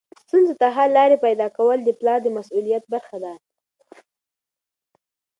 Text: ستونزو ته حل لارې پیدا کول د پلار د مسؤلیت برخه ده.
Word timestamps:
ستونزو 0.23 0.53
ته 0.61 0.67
حل 0.75 0.89
لارې 0.97 1.17
پیدا 1.25 1.47
کول 1.57 1.77
د 1.83 1.89
پلار 1.99 2.19
د 2.23 2.27
مسؤلیت 2.37 2.83
برخه 2.93 3.17
ده. 3.23 3.33